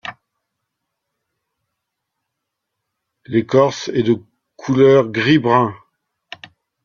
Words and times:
L'écorce 3.27 3.89
est 3.89 4.01
de 4.01 4.19
couleur 4.55 5.07
gris-brun. 5.11 5.75